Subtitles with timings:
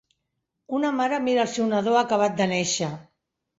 [0.77, 2.93] Una mare mira el seu nadó acabat de néixer.